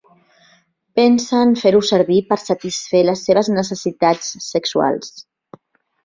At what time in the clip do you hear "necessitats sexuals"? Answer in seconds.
3.57-5.13